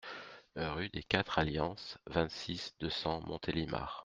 Rue 0.55 0.89
des 0.89 1.03
Quatre 1.03 1.37
Alliances, 1.37 1.99
vingt-six, 2.07 2.73
deux 2.79 2.89
cents 2.89 3.21
Montélimar 3.27 3.99